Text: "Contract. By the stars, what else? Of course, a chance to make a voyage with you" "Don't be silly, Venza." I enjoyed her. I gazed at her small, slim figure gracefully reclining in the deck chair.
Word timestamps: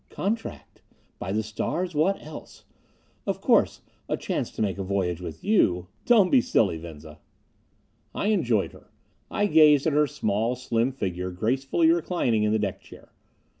"Contract. 0.09 0.81
By 1.19 1.31
the 1.31 1.43
stars, 1.43 1.93
what 1.93 2.19
else? 2.25 2.63
Of 3.27 3.39
course, 3.39 3.81
a 4.09 4.17
chance 4.17 4.49
to 4.53 4.61
make 4.63 4.79
a 4.79 4.83
voyage 4.83 5.21
with 5.21 5.43
you" 5.43 5.89
"Don't 6.07 6.31
be 6.31 6.41
silly, 6.41 6.77
Venza." 6.79 7.19
I 8.15 8.29
enjoyed 8.29 8.71
her. 8.71 8.89
I 9.29 9.45
gazed 9.45 9.85
at 9.85 9.93
her 9.93 10.07
small, 10.07 10.55
slim 10.55 10.91
figure 10.91 11.29
gracefully 11.29 11.91
reclining 11.91 12.41
in 12.41 12.51
the 12.51 12.57
deck 12.57 12.81
chair. 12.81 13.09